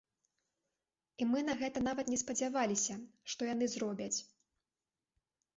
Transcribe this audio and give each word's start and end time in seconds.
І 1.23 1.27
мы 1.33 1.43
на 1.49 1.55
гэта 1.59 1.83
нават 1.89 2.09
не 2.13 2.19
спадзяваліся, 2.23 2.97
што 3.35 3.41
яны 3.53 3.65
зробяць. 3.75 4.15